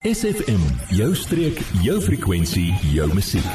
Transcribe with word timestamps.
SFM, 0.00 0.62
jou 0.96 1.10
streek, 1.12 1.58
jou 1.84 1.98
frekwensie, 2.00 2.70
jou 2.88 3.04
musiek. 3.12 3.48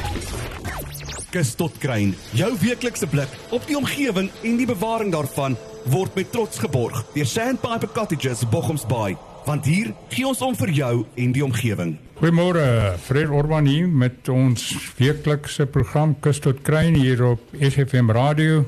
Kus 1.34 1.48
tot 1.58 1.74
kruin, 1.82 2.12
jou 2.38 2.50
weeklikse 2.60 3.08
blik 3.10 3.32
op 3.50 3.66
die 3.66 3.74
omgewing 3.74 4.28
en 4.46 4.60
die 4.60 4.68
bewaring 4.70 5.10
daarvan 5.10 5.56
word 5.90 6.14
met 6.14 6.30
trots 6.30 6.62
geborg 6.62 7.00
deur 7.16 7.26
Sandpiper 7.26 7.90
Cottages 7.96 8.44
Bochumsbaai, 8.52 9.16
want 9.48 9.66
hier 9.66 9.90
gee 10.14 10.28
ons 10.30 10.44
om 10.46 10.54
vir 10.62 10.74
jou 10.78 10.92
en 11.18 11.34
die 11.34 11.42
omgewing. 11.48 11.96
Goeiemôre, 12.22 12.94
Fred 13.08 13.34
Orban 13.34 13.66
hier 13.66 13.90
met 13.90 14.30
ons 14.30 14.70
weeklikse 15.02 15.66
program 15.66 16.14
Kus 16.22 16.38
tot 16.46 16.62
kruin 16.62 16.94
hier 16.94 17.26
op 17.32 17.58
SFM 17.58 18.14
Radio. 18.14 18.62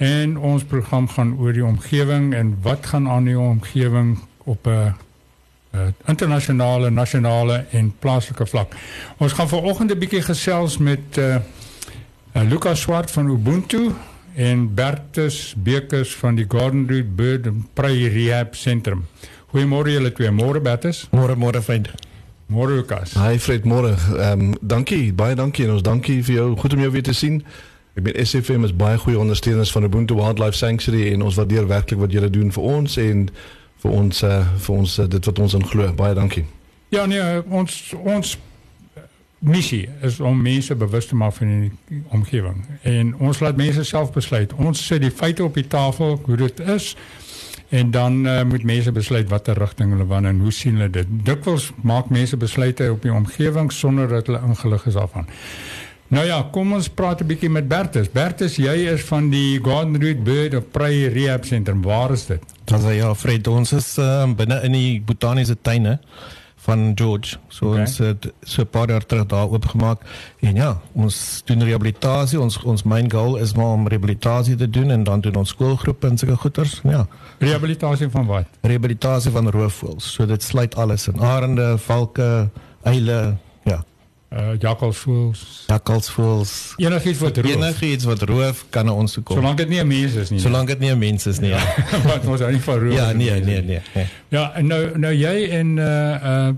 En 0.00 0.38
ons 0.40 0.64
program 0.64 1.12
gaan 1.12 1.36
oor 1.36 1.52
die 1.52 1.68
omgewing 1.74 2.32
en 2.32 2.56
wat 2.64 2.94
gaan 2.94 3.04
aan 3.04 3.28
die 3.28 3.36
omgewing 3.36 4.16
op 4.48 4.64
'n 4.64 4.94
uh, 5.74 5.80
internasionale, 6.06 6.90
nasionale 6.90 7.64
en 7.70 7.92
plaaslike 7.98 8.46
vlak. 8.46 8.74
Ons 9.16 9.32
gaan 9.32 9.48
vanoggend 9.48 9.90
'n 9.92 9.98
bietjie 9.98 10.22
gesels 10.22 10.78
met 10.78 11.18
uh, 11.18 11.34
uh, 11.34 12.42
Lucas 12.48 12.80
Swart 12.80 13.10
van 13.10 13.28
Ubuntu 13.28 13.92
en 14.34 14.74
Bertus 14.74 15.54
Bekers 15.56 16.14
van 16.14 16.34
die 16.34 16.46
Garden 16.48 16.88
Route 16.88 17.08
Bird 17.08 17.48
Prey 17.74 18.08
Rehab 18.08 18.54
Centrum. 18.54 19.06
Goeiemôre 19.46 19.90
julle 19.92 20.12
twee. 20.12 20.30
Môre 20.30 20.60
Bertus. 20.60 21.08
Môre 21.10 21.36
môre 21.36 21.62
vriend. 21.62 21.90
Môre 22.46 22.74
Lucas. 22.74 23.12
Hi 23.14 23.38
Fred. 23.38 23.64
Ehm 23.64 24.40
um, 24.40 24.54
dankie, 24.60 25.12
baie 25.12 25.34
dankie 25.34 25.64
en 25.64 25.72
ons 25.72 25.82
dankie 25.82 26.22
vir 26.24 26.34
jou. 26.34 26.56
Goed 26.56 26.72
om 26.72 26.80
jou 26.80 26.90
weer 26.90 27.02
te 27.02 27.12
sien. 27.12 27.42
Ek 27.92 28.06
ben 28.06 28.16
SFM 28.16 28.64
is 28.64 28.72
baie 28.72 28.96
goeie 28.98 29.18
ondersteuners 29.18 29.72
van 29.72 29.84
Ubuntu 29.84 30.14
Wildlife 30.16 30.56
Sanctuary 30.56 31.12
en 31.12 31.22
ons 31.22 31.36
waardeer 31.36 31.66
werklik 31.68 32.00
wat 32.00 32.12
julle 32.12 32.30
doen 32.32 32.52
vir 32.52 32.62
ons 32.62 32.96
en 32.96 33.26
vir 33.82 33.90
ons 33.90 34.22
uh, 34.22 34.40
vir 34.66 34.74
ons 34.76 34.98
uh, 34.98 35.08
dit 35.10 35.28
wat 35.30 35.38
ons 35.38 35.58
in 35.58 35.66
glo. 35.66 35.92
Baie 35.98 36.14
dankie. 36.14 36.46
Ja 36.92 37.06
nee, 37.08 37.42
ons 37.48 37.94
ons 38.02 38.36
missie 39.42 39.88
is 40.06 40.20
om 40.20 40.42
mense 40.42 40.74
bewus 40.78 41.08
te 41.10 41.16
maak 41.18 41.34
van 41.34 41.48
die 41.64 42.02
omgewing 42.14 42.60
en 42.86 43.10
ons 43.18 43.40
laat 43.42 43.58
mense 43.58 43.84
self 43.84 44.12
besluit. 44.14 44.52
Ons 44.54 44.86
sit 44.86 45.02
die 45.02 45.10
feite 45.10 45.42
op 45.44 45.58
die 45.58 45.66
tafel 45.66 46.20
hoe 46.24 46.36
dit 46.44 46.60
is 46.60 46.92
en 47.72 47.90
dan 47.90 48.26
uh, 48.26 48.42
moet 48.44 48.64
mense 48.68 48.92
besluit 48.92 49.28
watter 49.32 49.58
rigting 49.58 49.90
hulle 49.96 50.06
wil 50.06 50.28
en 50.28 50.40
hoe 50.44 50.52
sien 50.52 50.78
hulle 50.78 50.90
dit. 50.92 51.14
Dikwels 51.26 51.70
maak 51.82 52.12
mense 52.12 52.36
besluite 52.36 52.90
op 52.92 53.02
die 53.02 53.12
omgewing 53.12 53.72
sonder 53.72 54.08
dat 54.08 54.30
hulle 54.30 54.42
ingelig 54.46 54.86
is 54.86 54.98
daarvan. 55.00 55.26
Nou 56.12 56.26
ja, 56.28 56.42
kom 56.52 56.74
ons 56.76 56.90
praat 56.92 57.22
'n 57.22 57.26
bietjie 57.26 57.48
met 57.48 57.68
Bertus. 57.68 58.10
Bertus, 58.12 58.56
jy 58.56 58.74
is 58.92 59.00
van 59.08 59.30
die 59.30 59.58
Garden 59.64 59.96
Route 59.96 60.20
Bird 60.20 60.54
of 60.54 60.64
Prey 60.70 61.08
Rehab 61.08 61.44
Centrum. 61.44 61.82
Waar 61.82 62.12
is 62.12 62.26
dit? 62.26 62.42
Dan 62.64 62.80
sê 62.80 62.96
ja, 62.96 63.14
Fred, 63.14 63.46
ons 63.48 63.72
is 63.72 63.96
uh, 63.98 64.28
binne 64.36 64.60
in 64.62 64.72
die 64.72 65.00
botaniese 65.00 65.56
tuine 65.62 66.00
van 66.56 66.92
George. 66.94 67.38
So 67.48 67.70
okay. 67.70 67.80
ons 67.80 67.98
het 67.98 68.28
so 68.42 68.62
'n 68.62 68.68
paar 68.68 68.88
jaar 68.88 69.06
terug 69.06 69.26
daar 69.26 69.48
oopgemaak. 69.48 70.00
En 70.40 70.54
ja, 70.54 70.80
ons 70.92 71.42
doen 71.44 71.64
rehabilitasie. 71.64 72.40
Ons 72.40 72.62
ons 72.62 72.82
main 72.82 73.10
goal 73.10 73.36
is 73.36 73.54
maar 73.54 73.72
om 73.72 73.88
rehabilitasie 73.88 74.56
te 74.56 74.70
doen 74.70 74.90
en 74.90 75.04
dan 75.04 75.20
doen 75.20 75.34
ons 75.34 75.48
skoolgroepe 75.48 76.06
en 76.06 76.18
sulke 76.18 76.36
goeters. 76.36 76.80
Ja. 76.82 77.06
Rehabilitasie 77.38 78.08
van 78.08 78.26
wat? 78.26 78.46
Rehabilitasie 78.60 79.30
van 79.30 79.50
roofvoëls. 79.50 80.12
So 80.12 80.26
dit 80.26 80.42
sluit 80.42 80.74
alles 80.76 81.08
in. 81.08 81.20
Arende, 81.20 81.78
valke, 81.78 82.50
eile, 82.82 83.36
uh 84.32 84.52
jakkalsvoels. 84.58 85.64
Jakkalsvoels. 85.66 86.74
Enigiets 86.76 87.18
wat 87.18 87.36
roof. 87.36 87.54
Enigiets 87.54 88.04
wat 88.04 88.22
roof 88.22 88.64
kan 88.70 88.84
na 88.84 88.92
ons 88.92 89.12
toe 89.12 89.22
kom. 89.22 89.36
Solank 89.36 89.56
dit 89.56 89.68
nie 89.68 89.80
'n 89.80 89.86
mens 89.86 90.14
is 90.14 90.30
nie. 90.30 90.40
Solank 90.40 90.68
dit 90.68 90.78
nie 90.78 90.90
'n 90.90 90.98
mens 90.98 91.26
is 91.26 91.38
nie. 91.38 91.50
Ja. 91.50 91.74
wat 92.10 92.26
ons 92.26 92.40
aan 92.40 92.52
nie 92.52 92.60
van 92.60 92.78
roof. 92.78 92.94
Ja, 92.94 93.12
nee, 93.12 93.30
nee, 93.40 93.62
nee, 93.62 93.80
nee. 93.94 94.06
Ja, 94.28 94.52
en 94.54 94.66
nou 94.66 94.98
nou 94.98 95.14
jy 95.14 95.48
en 95.50 95.76
uh 95.76 96.24
uh, 96.24 96.48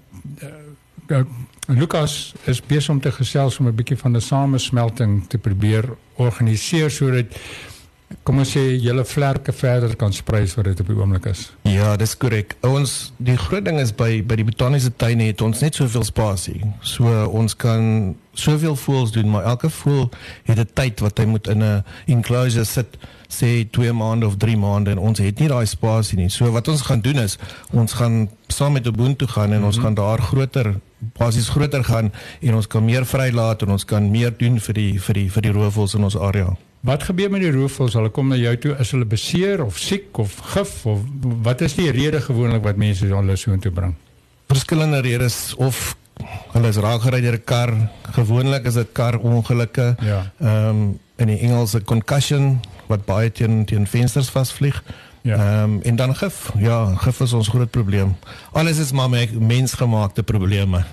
uh 1.08 1.25
Lucas 1.67 2.34
is 2.45 2.61
besig 2.61 2.91
om 2.91 3.00
te 3.00 3.12
gesels 3.12 3.58
om 3.58 3.67
'n 3.67 3.75
bietjie 3.75 3.97
van 3.97 4.17
'n 4.17 4.20
samesmelting 4.20 5.28
te 5.28 5.39
probeer 5.39 5.84
organiseer 6.14 6.91
sodat 6.91 7.27
kom 8.24 8.39
ons 8.39 8.51
sê 8.56 8.62
julle 8.80 9.05
vlerke 9.05 9.52
verder 9.52 9.95
kan 10.01 10.12
sprei 10.12 10.45
wat 10.56 10.68
dit 10.68 10.80
op 10.80 10.90
die 10.90 10.96
oomblik 10.96 11.27
is. 11.30 11.46
Ja, 11.68 11.95
dis 12.01 12.14
korrek. 12.17 12.55
Ons 12.64 13.12
die 13.18 13.36
groot 13.40 13.64
ding 13.67 13.80
is 13.80 13.92
by 13.96 14.23
by 14.27 14.39
die 14.40 14.46
botaniese 14.46 14.92
tuine 15.01 15.30
het 15.30 15.42
ons 15.45 15.61
net 15.64 15.74
soveel 15.74 16.05
spasie. 16.06 16.61
So 16.80 17.11
ons 17.33 17.56
kan 17.56 18.14
soveel 18.34 18.77
voels 18.77 19.12
doen, 19.14 19.28
maar 19.30 19.45
elke 19.51 19.70
voel 19.70 20.08
het 20.45 20.58
'n 20.58 20.70
tyd 20.74 21.01
wat 21.01 21.18
hy 21.18 21.24
moet 21.24 21.48
in 21.48 21.62
'n 21.62 21.84
enclosure 22.06 22.64
sit 22.64 22.96
sê 23.28 23.67
2 23.70 23.92
maande 23.92 24.27
of 24.27 24.36
3 24.36 24.57
maande 24.57 24.90
en 24.90 24.98
ons 24.98 25.18
het 25.18 25.39
nie 25.39 25.48
daai 25.48 25.67
spasie 25.67 26.18
nie. 26.18 26.28
So 26.28 26.51
wat 26.52 26.68
ons 26.68 26.83
gaan 26.83 27.01
doen 27.01 27.18
is 27.18 27.39
ons 27.73 27.92
gaan 27.92 28.28
saam 28.48 28.73
met 28.73 28.86
Ubuntu 28.86 29.27
gaan 29.27 29.45
en 29.45 29.51
mm 29.51 29.57
-hmm. 29.57 29.67
ons 29.67 29.77
mhm. 29.77 29.84
gaan 29.84 29.95
daar 29.95 30.20
groter 30.20 30.74
basies 31.12 31.48
groter 31.48 31.84
gaan 31.84 32.12
en 32.40 32.55
ons 32.55 32.67
kan 32.67 32.84
meer 32.84 33.07
vrylaat 33.07 33.62
en 33.62 33.70
ons 33.70 33.84
kan 33.84 34.11
meer 34.11 34.33
doen 34.36 34.61
vir 34.61 34.74
die 34.74 35.01
vir 35.01 35.14
die 35.14 35.30
vir 35.30 35.42
die 35.42 35.52
roofvoëls 35.52 35.95
in 35.95 36.05
ons 36.05 36.18
area. 36.18 36.57
Wat 36.84 37.02
gebeur 37.02 37.30
met 37.33 37.40
die 37.40 37.52
roofvoëls? 37.52 37.95
Hulle 37.96 38.11
kom 38.12 38.28
na 38.28 38.36
jou 38.36 38.52
toe, 38.61 38.74
is 38.83 38.90
hulle 38.92 39.06
beseer 39.08 39.62
of 39.64 39.78
siek 39.80 40.18
of 40.20 40.34
gif 40.52 40.83
of 40.84 41.05
wat 41.46 41.62
is 41.64 41.78
die 41.78 41.89
rede 41.89 42.20
gewoonlik 42.20 42.61
wat 42.67 42.77
mense 42.77 43.08
hulle 43.08 43.36
so 43.40 43.55
intoe 43.56 43.72
bring? 43.72 43.95
Verskillende 44.52 45.00
redes 45.06 45.55
of 45.56 45.95
hulle 46.52 46.68
is 46.68 46.80
raak 46.84 47.06
gery 47.06 47.22
deur 47.24 47.39
'n 47.40 47.45
kar. 47.45 47.72
Gewoonlik 48.18 48.68
is 48.68 48.77
dit 48.77 48.92
karongelukke. 48.92 49.96
Ja. 50.00 50.20
Ehm 50.40 50.68
um, 50.68 50.98
in 51.17 51.27
die 51.27 51.39
Engelse 51.39 51.80
concussion 51.84 52.61
wat 52.89 53.05
baie 53.06 53.33
teen 53.33 53.64
teen 53.64 53.86
vensters 53.86 54.28
vasvlieg. 54.28 54.83
Ja. 55.22 55.36
Ehm 55.36 55.64
um, 55.64 55.80
en 55.83 55.96
dan 55.96 56.16
gif. 56.16 56.52
Ja, 56.58 56.95
gif 56.95 57.20
is 57.20 57.33
ons 57.33 57.48
groot 57.48 57.70
probleem. 57.70 58.16
Alles 58.52 58.78
is 58.78 58.92
maar 58.92 59.08
mensgemaakte 59.39 60.22
probleme. 60.22 60.84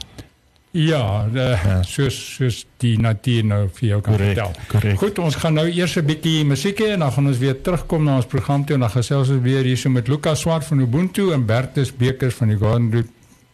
Ja, 0.72 1.28
de, 1.28 1.40
ja. 1.64 1.82
Soos, 1.84 2.16
soos 2.36 2.62
die 2.80 2.96
natuur 3.00 3.44
nou 3.44 3.62
vir 3.76 3.88
jou 3.90 3.98
kan 4.02 4.16
correct, 4.16 4.40
vertel. 4.40 4.68
Correct. 4.72 5.00
Goed, 5.02 5.20
ons 5.20 5.36
gaan 5.36 5.58
nou 5.59 5.66
eers 5.68 5.96
'n 6.00 6.06
bietjie 6.06 6.46
musiek 6.46 6.80
hê 6.80 6.94
en 6.94 7.00
dan 7.00 7.12
gaan 7.12 7.28
ons 7.28 7.38
weer 7.38 7.62
terugkom 7.62 8.04
na 8.04 8.16
ons 8.16 8.26
program 8.26 8.66
toe 8.66 8.76
en 8.76 8.88
dan 8.88 8.90
gesels 8.90 9.30
ons 9.30 9.42
weer 9.42 9.64
hier 9.64 9.78
so 9.78 9.90
met 9.90 10.08
Lukas 10.08 10.40
Swart 10.40 10.66
van 10.66 10.80
Ubuntu 10.80 11.34
en 11.34 11.46
Bertus 11.46 11.92
Bekers 11.92 12.34
van 12.34 12.48
die 12.48 12.58
Garden 12.58 12.92
Route 12.92 13.09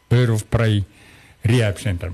Bird 0.08 0.30
of 0.30 0.50
Prey 0.50 0.84
Rehab 1.42 1.80
Center. 1.80 2.12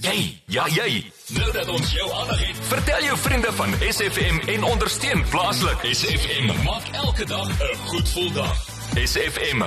Jy, 0.00 0.38
ja 0.46 0.66
jy. 0.68 1.04
Nou 1.28 1.52
dat 1.52 1.68
ons 1.68 1.92
jou 1.92 2.12
aandag 2.12 2.40
het, 2.46 2.56
vertel 2.68 3.02
jou 3.02 3.18
vriende 3.18 3.52
van 3.52 3.74
SFM 3.88 4.48
en 4.48 4.64
ondersteun 4.64 5.24
plaaslik. 5.30 5.78
SFM 5.94 6.64
maak 6.64 6.88
elke 6.92 7.24
dag 7.24 7.48
'n 7.48 7.76
goed 7.86 8.08
gevoel 8.08 8.32
dag. 8.32 8.71
SFM. 8.92 9.62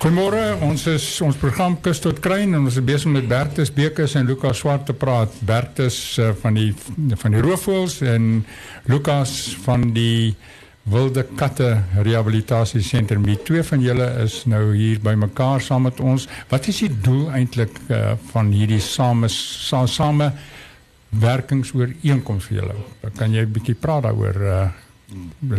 Goeiemôre, 0.00 0.40
ons 0.64 0.86
is 0.88 1.04
ons 1.20 1.36
program 1.36 1.74
Kus 1.84 1.98
tot 2.00 2.16
Kruin 2.24 2.54
en 2.56 2.62
ons 2.62 2.78
is 2.78 2.84
besig 2.84 3.12
met 3.12 3.26
Bertus 3.28 3.68
Bekes 3.76 4.14
en 4.16 4.24
Lukas 4.24 4.62
Swart 4.62 4.86
te 4.88 4.94
praat. 4.96 5.34
Bertus 5.44 5.98
uh, 6.16 6.30
van 6.40 6.56
die 6.56 6.70
van 7.20 7.36
die 7.36 7.42
roofvoëls 7.44 7.98
en 8.08 8.30
Lukas 8.88 9.34
van 9.66 9.90
die 9.92 10.32
Wilde 10.88 11.26
Katte 11.36 11.68
Rehabilitasie 12.00 12.80
Sentrum. 12.80 13.28
Die 13.28 13.36
twee 13.44 13.62
van 13.68 13.84
julle 13.84 14.08
is 14.24 14.40
nou 14.48 14.62
hier 14.72 15.02
by 15.04 15.12
mekaar 15.28 15.60
saam 15.60 15.84
met 15.90 16.00
ons. 16.00 16.24
Wat 16.48 16.72
is 16.72 16.80
die 16.86 16.92
doel 17.04 17.28
eintlik 17.36 17.76
uh, 17.92 18.14
van 18.32 18.48
hierdie 18.56 18.80
same 18.80 19.28
sa, 19.28 19.84
same 19.84 20.32
werkingsooreenkoms 21.20 22.48
vir 22.48 22.62
julle? 22.62 22.78
Kan 23.20 23.36
jy 23.36 23.44
'n 23.44 23.52
bietjie 23.52 23.76
praat 23.76 24.08
daaroor 24.08 24.40
uh, 24.40 24.62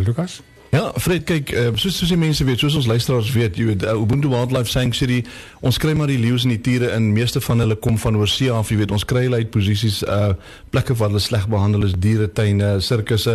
Lukas? 0.02 0.42
Ja, 0.72 0.86
Fred, 0.96 1.26
kyk, 1.28 1.50
uh, 1.52 1.66
soos 1.76 1.98
soos 2.00 2.08
die 2.08 2.16
mense 2.16 2.46
weet, 2.48 2.62
soos 2.62 2.78
ons 2.78 2.86
luisteraars 2.88 3.28
weet, 3.34 3.58
jy 3.60 3.66
weet, 3.68 3.82
uh, 3.84 3.92
Ubuntu 4.00 4.30
Wildlife 4.32 4.72
Sanctuary, 4.72 5.18
ons 5.60 5.76
kry 5.76 5.92
maar 5.92 6.08
die 6.08 6.16
leeu's 6.16 6.46
en 6.46 6.54
die 6.54 6.62
tiere 6.64 6.94
in, 6.96 7.10
meeste 7.12 7.42
van 7.44 7.60
hulle 7.60 7.76
kom 7.76 7.98
van 8.00 8.16
oorsee 8.16 8.48
af, 8.48 8.70
jy 8.72 8.78
weet, 8.80 8.94
ons 8.96 9.04
kry 9.04 9.26
hulle 9.26 9.42
uit 9.42 9.50
posisies 9.52 10.00
uh 10.08 10.30
plekke 10.72 10.96
waar 10.96 11.12
hulle 11.12 11.20
sleg 11.20 11.44
behandel 11.52 11.84
is, 11.90 11.92
dieretuine, 12.00 12.78
sirkusse 12.80 13.34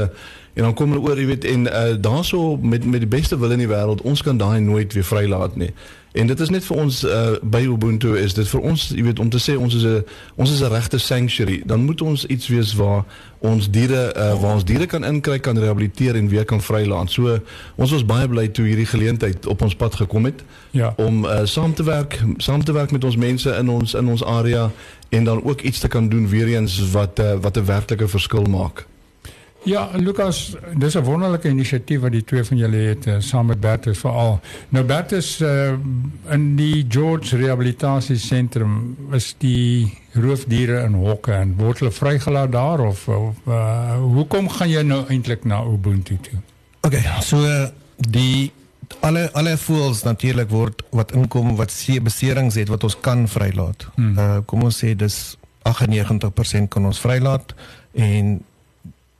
en 0.57 0.65
dan 0.65 0.73
kom 0.81 0.95
hulle 0.95 1.05
oor, 1.05 1.21
jy 1.21 1.27
weet, 1.29 1.45
en 1.53 1.69
uh 1.69 1.93
daarso 2.01 2.57
met 2.57 2.89
met 2.89 3.05
die 3.05 3.13
beste 3.13 3.37
wil 3.37 3.53
in 3.53 3.61
die 3.61 3.69
wêreld, 3.69 4.01
ons 4.01 4.25
kan 4.25 4.41
daai 4.41 4.57
nooit 4.65 4.97
weer 4.97 5.05
vrylaat 5.05 5.61
nie. 5.61 5.69
En 6.17 6.28
dit 6.28 6.39
is 6.39 6.50
net 6.50 6.66
vir 6.66 6.78
ons 6.81 7.03
uh, 7.05 7.35
by 7.45 7.61
Ubuntu 7.69 8.16
is 8.17 8.33
dit 8.33 8.47
vir 8.50 8.63
ons, 8.66 8.85
jy 8.89 9.03
weet, 9.05 9.19
om 9.22 9.29
te 9.29 9.41
sê 9.41 9.53
ons 9.53 9.73
is 9.78 9.85
'n 9.85 10.01
ons 10.35 10.52
is 10.52 10.61
'n 10.66 10.72
regte 10.73 10.97
sanctuary, 10.97 11.61
dan 11.66 11.85
moet 11.85 12.02
ons 12.02 12.25
iets 12.25 12.47
wees 12.47 12.73
waar 12.73 13.05
ons 13.40 13.69
diere 13.69 14.14
uh, 14.17 14.34
waar 14.41 14.53
ons 14.58 14.66
diere 14.66 14.85
kan 14.85 15.05
inkry, 15.05 15.40
kan 15.40 15.58
rehabiliteer 15.58 16.16
en 16.16 16.28
weer 16.28 16.46
kan 16.46 16.61
vrylaat. 16.61 17.11
So 17.11 17.40
ons 17.75 17.91
was 17.91 18.05
baie 18.05 18.28
bly 18.28 18.47
toe 18.47 18.66
hierdie 18.66 18.90
geleentheid 18.90 19.46
op 19.46 19.61
ons 19.61 19.75
pad 19.75 19.96
gekom 19.96 20.25
het 20.25 20.43
ja. 20.72 20.93
om 20.97 21.25
uh, 21.25 21.46
saam 21.46 21.73
te 21.73 21.84
werk, 21.84 22.23
saam 22.37 22.64
te 22.64 22.73
werk 22.73 22.91
met 22.91 23.03
ons 23.03 23.16
mense 23.16 23.49
in 23.49 23.69
ons 23.69 23.93
in 23.93 24.08
ons 24.08 24.23
area 24.23 24.72
en 25.09 25.23
dan 25.23 25.43
ook 25.43 25.61
iets 25.61 25.79
te 25.79 25.87
kan 25.87 26.09
doen 26.09 26.29
weer 26.29 26.47
eens 26.47 26.91
wat 26.91 27.19
uh, 27.19 27.37
wat 27.41 27.58
'n 27.58 27.66
werklike 27.66 28.08
verskil 28.08 28.43
maak. 28.43 28.87
Ja, 29.67 29.90
Lucas, 29.99 30.55
dis 30.79 30.96
'n 30.96 31.03
wonderlike 31.03 31.49
inisiatief 31.49 31.99
wat 31.99 32.11
die 32.11 32.23
twee 32.23 32.43
van 32.43 32.58
julle 32.58 32.78
het 32.78 33.05
uh, 33.05 33.16
saam 33.19 33.46
met 33.46 33.59
Bertus 33.59 33.99
veral. 33.99 34.40
Nou 34.69 34.85
Bertus 34.85 35.41
uh, 35.41 35.73
in 36.31 36.55
die 36.55 36.85
George 36.90 37.37
Rehabilitasie 37.37 38.17
Sentrum 38.17 38.96
is 39.11 39.35
die 39.37 39.97
roofdiere 40.14 40.84
in 40.84 40.93
hokke 40.93 41.34
en 41.34 41.55
word 41.58 41.79
hulle 41.79 41.91
vrygelaat 41.91 42.52
daar 42.52 42.79
of, 42.79 43.08
of 43.08 43.35
uh, 43.47 43.99
hoekom 43.99 44.49
gaan 44.49 44.69
jy 44.69 44.81
nou 44.87 45.03
eintlik 45.09 45.43
na 45.43 45.59
Ubuntu 45.64 46.17
toe? 46.22 46.40
Okay, 46.81 47.03
so 47.22 47.43
uh, 47.43 47.67
die 47.97 48.52
alle 48.99 49.28
alle 49.34 49.58
voels 49.58 50.03
natuurlik 50.03 50.49
word 50.49 50.84
wat 50.96 51.11
inkom 51.11 51.55
wat 51.55 51.72
se 51.72 52.02
beserings 52.02 52.55
het 52.55 52.72
wat 52.72 52.84
ons 52.84 52.99
kan 52.99 53.28
vrylaat. 53.28 53.90
Hmm. 53.96 54.16
Uh 54.17 54.37
kom 54.46 54.64
ons 54.64 54.84
sê 54.84 54.96
dis 54.96 55.37
98% 55.67 56.72
kan 56.72 56.85
ons 56.85 56.99
vrylaat 56.99 57.52
en 57.91 58.37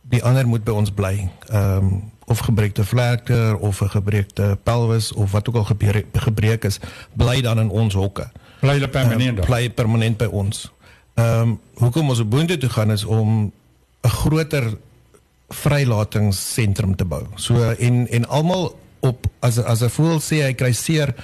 die 0.10 0.24
ander 0.24 0.48
moet 0.48 0.64
by 0.64 0.72
ons 0.72 0.92
bly. 0.92 1.30
Ehm 1.50 1.78
um, 1.78 2.16
of 2.28 2.42
gebreekte 2.44 2.84
vlerke 2.84 3.56
of 3.60 3.82
'n 3.82 3.90
gebreekte 3.90 4.58
pelvis 4.64 5.14
of 5.14 5.32
wat 5.32 5.48
ook 5.50 5.56
al 5.56 5.64
gebeur, 5.64 6.04
gebreek 6.14 6.64
is, 6.64 6.80
bly 7.14 7.42
dan 7.42 7.60
in 7.60 7.70
ons 7.70 7.94
hokke. 7.94 8.28
Bly 8.60 8.70
hulle 8.70 8.90
permanent. 8.90 9.40
Uh, 9.40 9.46
bly 9.46 9.70
permanent 9.70 10.18
by 10.18 10.26
ons. 10.26 10.72
Ehm 11.14 11.42
um, 11.42 11.60
hoekom 11.74 12.10
ons 12.10 12.20
op 12.20 12.30
Boonde 12.30 12.58
toe 12.58 12.70
gaan 12.70 12.92
is 12.92 13.04
om 13.04 13.52
'n 14.02 14.10
groter 14.10 14.78
vrylatingsentrum 15.48 16.96
te 16.96 17.06
bou. 17.06 17.24
So 17.36 17.72
en 17.72 18.08
en 18.08 18.28
almal 18.28 18.80
op 19.00 19.26
as 19.40 19.58
as 19.58 19.82
'n 19.82 19.90
voel 19.90 20.20
sê 20.20 20.44
hy 20.44 20.54
kry 20.54 20.72
seer 20.72 21.16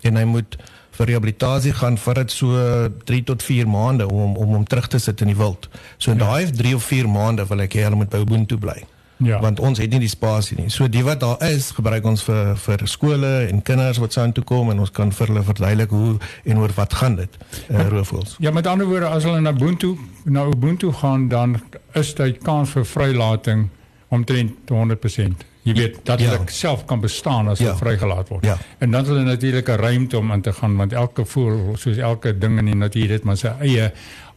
en 0.00 0.16
hy 0.16 0.24
moet 0.24 0.56
vir 0.92 1.06
rehabilitasie 1.06 1.72
gaan 1.72 1.98
vir 1.98 2.14
dit 2.22 2.34
so 2.34 2.64
3 3.08 3.22
tot 3.32 3.42
4 3.42 3.68
maande 3.68 4.08
om 4.08 4.36
om 4.36 4.56
hom 4.58 4.64
terug 4.64 4.88
te 4.92 4.98
sit 4.98 5.20
in 5.20 5.32
die 5.32 5.38
wild. 5.38 5.68
So 5.96 6.12
in 6.12 6.18
ja. 6.18 6.26
daai 6.26 6.50
3 6.52 6.74
of 6.74 6.84
4 6.84 7.08
maande 7.08 7.46
wil 7.48 7.64
ek 7.64 7.78
hê 7.78 7.86
hulle 7.86 8.00
moet 8.02 8.12
by 8.12 8.24
Ubuntu 8.26 8.58
bly. 8.58 8.82
Ja. 9.22 9.38
Want 9.40 9.60
ons 9.60 9.78
het 9.78 9.90
nie 9.90 10.00
die 10.02 10.10
spasie 10.10 10.56
nie. 10.58 10.70
So 10.70 10.88
die 10.90 11.04
wat 11.06 11.20
daar 11.22 11.42
is, 11.46 11.70
gebruik 11.76 12.06
ons 12.10 12.24
vir 12.26 12.56
vir 12.58 12.82
skole 12.90 13.30
en 13.46 13.62
kinders 13.62 14.00
wat 14.02 14.16
sou 14.16 14.24
toe 14.34 14.44
kom 14.44 14.72
en 14.72 14.82
ons 14.82 14.90
kan 14.90 15.12
vir 15.14 15.30
hulle 15.30 15.44
verduidelik 15.46 15.94
hoe 15.94 16.16
en 16.44 16.58
oor 16.58 16.74
wat 16.74 16.96
gaan 16.98 17.16
dit. 17.20 17.38
Uh, 17.68 17.86
roofvoëls. 17.92 18.36
Ja, 18.42 18.50
met 18.50 18.66
ander 18.66 18.88
woorde 18.90 19.12
as 19.12 19.28
hulle 19.28 19.40
na 19.40 19.54
Ubuntu 19.54 19.94
na 20.24 20.46
Ubuntu 20.50 20.92
gaan 20.92 21.28
dan 21.28 21.60
is 21.94 22.14
daar 22.18 22.32
kans 22.42 22.74
vir 22.74 22.84
vrylating 22.88 23.68
omtrent 24.08 24.70
100%. 24.70 25.51
Jy 25.62 25.74
weet 25.78 26.00
dat 26.02 26.20
ja. 26.20 26.30
hulle 26.30 26.50
self 26.50 26.84
kan 26.84 27.00
bestaan 27.00 27.48
as 27.48 27.58
ja. 27.58 27.70
hulle 27.70 27.78
vrygelaat 27.78 28.28
word. 28.28 28.46
Ja. 28.46 28.56
En 28.78 28.90
dan 28.90 29.04
hulle 29.04 29.22
natuurlik 29.22 29.68
'n 29.68 29.78
ruimte 29.78 30.18
om 30.18 30.32
in 30.32 30.42
te 30.42 30.52
gaan 30.52 30.76
want 30.76 30.92
elke 30.92 31.24
voël 31.24 31.76
soos 31.76 31.96
elke 31.96 32.38
ding 32.38 32.58
in 32.58 32.64
die 32.64 32.74
natuur 32.74 33.10
het 33.10 33.24
maar 33.24 33.36
sy 33.36 33.54
eie 33.60 33.92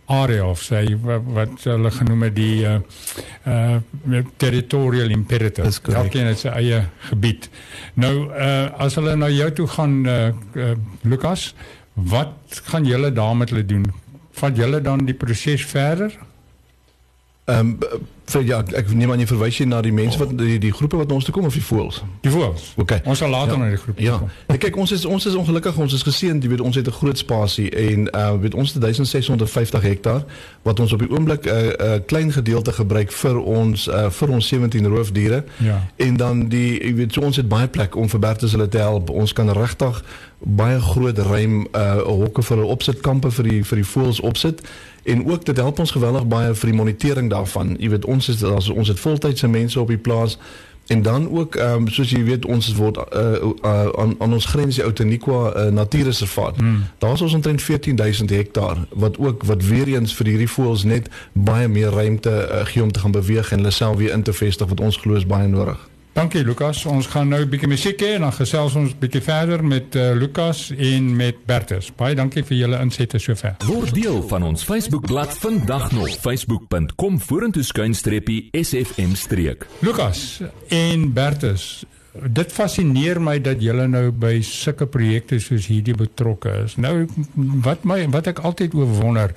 area 0.06 0.45
of 0.45 0.62
sy 0.62 0.83
wat, 1.01 1.22
wat 1.33 1.63
hulle 1.63 1.92
genoem 1.92 2.27
het 2.27 2.36
die 2.36 2.66
uh 2.66 2.77
uh 3.48 4.22
territorial 4.38 5.10
imperator. 5.10 5.66
Elkeen 5.94 6.30
het 6.30 6.39
sy 6.39 6.54
eie 6.54 6.83
gebied. 7.10 7.50
Nou 7.94 8.30
uh 8.30 8.69
as 8.86 8.95
hulle 8.95 9.16
na 9.16 9.30
jou 9.30 9.51
toe 9.51 9.68
gaan 9.68 10.06
uh, 10.06 10.30
uh 10.54 10.75
Lukas, 11.01 11.56
wat 11.94 12.62
gaan 12.69 12.86
julle 12.86 13.12
daarmee 13.12 13.50
hulle 13.50 13.66
doen? 13.66 13.86
Vat 14.31 14.57
julle 14.57 14.81
dan 14.81 15.06
die 15.06 15.18
proses 15.18 15.66
verder? 15.66 16.13
Ehm 17.45 17.78
um, 17.81 18.04
vir 18.25 18.45
ja, 18.48 18.60
ek 18.77 18.89
neem 18.98 19.12
aan 19.13 19.22
jy 19.22 19.27
verwys 19.30 19.60
jy 19.60 19.68
na 19.69 19.81
die 19.86 19.94
mense 19.94 20.18
wat 20.18 20.31
die 20.38 20.57
die 20.62 20.72
groepe 20.74 20.98
wat 20.98 21.12
ons 21.13 21.27
toe 21.27 21.33
kom 21.36 21.45
of 21.45 21.54
die 21.54 21.63
voëls. 21.63 22.01
Die 22.25 22.31
voëls. 22.33 22.72
Okay. 22.81 23.01
Ons 23.06 23.22
sal 23.22 23.30
later 23.30 23.54
ja. 23.54 23.60
na 23.62 23.69
die 23.69 23.81
groep 23.81 24.00
ja. 24.01 24.18
kom. 24.22 24.31
Ja. 24.50 24.57
Kyk, 24.66 24.80
ons 24.81 24.94
is 24.95 25.06
ons 25.06 25.27
is 25.30 25.38
ongelukkig, 25.38 25.77
ons 25.86 25.94
is 25.94 26.06
geseënd, 26.06 26.44
jy 26.44 26.54
weet 26.56 26.63
ons 26.66 26.80
het 26.80 26.89
'n 26.89 26.98
groot 27.00 27.18
spasie 27.18 27.69
en 27.69 28.10
uh 28.10 28.33
weet 28.42 28.57
ons 28.57 28.74
het 28.74 28.81
1650 28.81 29.81
hektaar 29.81 30.25
wat 30.63 30.80
ons 30.80 30.94
op 30.94 31.00
die 31.06 31.12
oomblik 31.12 31.45
'n 31.45 31.50
uh, 31.50 31.66
uh, 31.68 32.00
klein 32.06 32.31
gedeelte 32.31 32.74
gebruik 32.74 33.12
vir 33.12 33.38
ons 33.39 33.88
uh 33.88 34.10
vir 34.10 34.30
ons 34.30 34.48
17 34.48 34.88
roofdiere. 34.88 35.44
Ja. 35.57 35.86
En 35.95 36.18
dan 36.18 36.48
die 36.50 36.81
jy 36.81 36.94
weet 36.95 37.13
so 37.13 37.21
ons 37.21 37.38
het 37.38 37.48
baie 37.48 37.68
plek 37.68 37.95
om 37.95 38.10
vir 38.10 38.19
Bertus 38.19 38.51
hulle 38.51 38.69
te 38.69 38.78
help. 38.78 39.10
Ons 39.10 39.33
kan 39.33 39.50
regtig 39.50 40.04
baie 40.39 40.81
groot 40.81 41.18
ruim 41.18 41.68
uh 41.74 42.01
hokke 42.01 42.42
vir 42.44 42.57
hulle 42.57 42.69
opsit 42.69 43.00
kampe 43.01 43.31
vir 43.31 43.44
die 43.44 43.63
vir 43.63 43.75
die 43.81 43.88
voëls 43.88 44.19
opsit 44.19 44.62
en 45.06 45.25
ook 45.25 45.45
dit 45.45 45.57
help 45.57 45.80
ons 45.80 45.92
geweldig 45.92 46.28
baie 46.28 46.54
vir 46.54 46.69
die 46.69 46.78
monitering 46.78 47.30
daarvan. 47.30 47.75
Jy 47.80 47.89
weet 47.89 48.06
ons 48.06 48.14
is 48.17 48.44
as 48.44 48.69
ons 48.69 48.88
het 48.88 49.00
voltydse 49.00 49.47
mense 49.47 49.79
op 49.79 49.88
die 49.88 49.97
plaas 49.97 50.38
en 50.88 51.01
dan 51.01 51.29
ook 51.29 51.56
ehm 51.56 51.73
um, 51.73 51.88
soos 51.88 52.09
jy 52.09 52.23
weet 52.23 52.45
ons 52.45 52.73
word 52.77 52.97
uh, 52.97 53.31
uh, 53.63 53.88
aan 53.97 54.15
aan 54.17 54.33
ons 54.33 54.45
grens 54.45 54.75
die 54.75 54.83
Outeniqua 54.83 55.41
uh, 55.56 55.71
natuurreservaat. 55.71 56.57
Hmm. 56.57 56.83
Daar's 56.97 57.21
ons 57.21 57.33
omtrent 57.33 57.62
14000 57.62 58.29
hektaar 58.29 58.77
wat 58.89 59.17
ook 59.17 59.44
wat 59.44 59.65
weer 59.65 59.88
eens 59.88 60.13
vir 60.15 60.25
hierdie 60.25 60.50
voëls 60.50 60.83
net 60.83 61.09
baie 61.33 61.67
meer 61.67 61.89
ruimte 61.89 62.29
uh, 62.51 62.65
gee 62.65 62.83
om 62.83 62.91
te 62.91 63.00
gaan 63.00 63.12
beweeg 63.12 63.51
en 63.51 63.57
hulle 63.57 63.71
self 63.71 63.97
weer 63.97 64.12
in 64.12 64.23
te 64.23 64.33
vestig 64.33 64.68
wat 64.68 64.79
ons 64.79 64.97
glo 64.97 65.13
is 65.13 65.25
baie 65.25 65.47
nodig. 65.47 65.89
Dankie 66.15 66.45
Lukas. 66.47 66.85
Ons 66.88 67.09
gaan 67.12 67.27
nou 67.27 67.41
'n 67.44 67.50
bietjie 67.50 67.67
musiek 67.67 68.00
hê 68.00 68.13
en 68.15 68.21
dan 68.21 68.31
gesels 68.33 68.75
ons 68.75 68.94
bietjie 68.97 69.21
verder 69.21 69.63
met 69.63 69.95
uh, 69.95 70.15
Lukas 70.15 70.71
en 70.71 71.15
met 71.15 71.35
Bertus. 71.45 71.91
Baie 71.95 72.15
dankie 72.15 72.44
vir 72.44 72.57
julle 72.57 72.79
insette 72.79 73.19
sover. 73.19 73.57
Word 73.67 73.94
deel 73.94 74.21
van 74.27 74.44
ons 74.44 74.63
Facebookblad 74.63 75.35
vandag 75.38 75.91
nog 75.91 76.09
facebook.com 76.09 77.19
vorentoe 77.19 77.63
skuinstreppie 77.63 78.47
sfm 78.51 79.12
streek. 79.13 79.67
Lukas 79.79 80.39
en 80.69 81.13
Bertus, 81.13 81.83
dit 82.13 82.51
fascineer 82.51 83.19
my 83.19 83.41
dat 83.41 83.59
julle 83.59 83.88
nou 83.88 84.11
by 84.11 84.39
sulke 84.41 84.88
projekte 84.88 85.39
soos 85.39 85.68
hierdie 85.68 85.97
betrokke 86.00 86.63
is. 86.63 86.77
Nou 86.79 87.09
wat 87.68 87.83
my 87.83 88.07
wat 88.09 88.27
ek 88.27 88.39
altyd 88.39 88.73
oor 88.73 88.88
wonder 89.01 89.35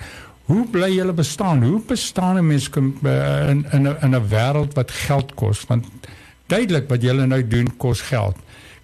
Hoe 0.49 0.63
bly 0.71 0.95
julle 0.95 1.13
bestaan? 1.13 1.63
Hoe 1.63 1.83
bestaan 1.87 2.39
'n 2.39 2.47
mens 2.47 2.71
eh, 2.71 3.51
in 3.51 3.67
in 3.73 3.83
'n 3.83 3.97
in 4.01 4.15
'n 4.15 4.29
wêreld 4.29 4.73
wat 4.75 4.91
geld 4.91 5.35
kos? 5.35 5.65
Want 5.67 5.85
duidelik 6.49 6.89
wat 6.89 7.03
julle 7.05 7.27
nou 7.27 7.41
doen 7.47 7.69
kos 7.77 8.01
geld. 8.09 8.37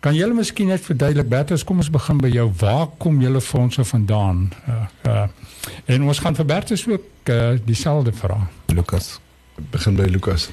Kan 0.05 0.14
julle 0.14 0.37
miskien 0.37 0.69
net 0.69 0.84
verduidelik 0.84 1.28
Bertus, 1.32 1.64
kom 1.64 1.81
ons 1.81 1.90
begin 1.90 2.19
by 2.20 2.28
jou. 2.28 2.50
Waar 2.61 2.90
kom 3.00 3.22
julle 3.25 3.40
fondse 3.40 3.84
vandaan? 3.88 4.50
Uh, 4.69 4.82
uh, 5.08 5.22
en 5.96 6.05
ons 6.05 6.19
gaan 6.20 6.37
vir 6.37 6.44
Bertus 6.44 6.84
ook 6.88 7.32
uh, 7.32 7.55
dieselfde 7.64 8.12
vra. 8.12 8.43
Lukas. 8.75 9.14
Begin 9.72 9.96
by 9.96 10.11
Lukas. 10.12 10.50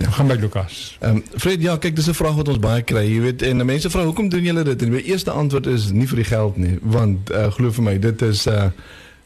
Ja, 0.00 0.10
gaan 0.10 0.28
by 0.28 0.36
Lukas. 0.40 0.96
Ehm 1.00 1.16
um, 1.16 1.24
Fred, 1.36 1.62
ja, 1.62 1.76
kyk, 1.76 1.96
dis 1.96 2.08
'n 2.08 2.14
vraag 2.14 2.34
wat 2.34 2.48
ons 2.48 2.58
baie 2.58 2.82
kry, 2.82 3.04
jy 3.04 3.20
weet, 3.20 3.42
en 3.42 3.64
mense 3.66 3.90
vra 3.90 4.04
hoekom 4.04 4.28
doen 4.28 4.44
julle 4.44 4.62
dit? 4.64 4.82
En 4.82 4.92
my 4.92 5.02
eerste 5.04 5.30
antwoord 5.30 5.66
is 5.66 5.90
nie 5.92 6.08
vir 6.08 6.16
die 6.16 6.24
geld 6.24 6.56
nie, 6.56 6.78
want 6.80 7.30
uh, 7.30 7.48
glo 7.52 7.72
vir 7.72 7.84
my, 7.84 7.98
dit 7.98 8.22
is 8.22 8.46
uh 8.46 8.70